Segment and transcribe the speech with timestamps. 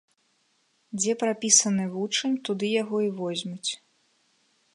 [1.01, 3.71] Дзе прапісаны вучань, туды яго і возьмуць.